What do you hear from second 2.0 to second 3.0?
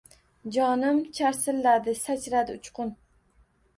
sachradi uchqun